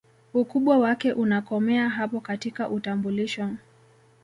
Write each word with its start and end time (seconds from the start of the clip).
Ukubwa 0.33 0.77
wake 0.77 1.11
unakomea 1.13 1.89
hapo 1.89 2.21
katika 2.21 2.69
utambulisho 2.69 3.49